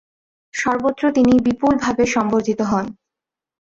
[0.53, 2.85] সর্বত্র তিনি বিপুলভাবে সম্বর্ধিত হন।